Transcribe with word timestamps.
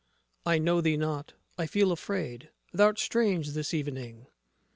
I 0.47 0.57
know 0.57 0.81
thee 0.81 0.97
not: 0.97 1.33
I 1.59 1.67
feel 1.67 1.91
afraid: 1.91 2.49
Thou'rt 2.73 2.97
strange 2.97 3.51
this 3.51 3.71
evening. 3.71 4.25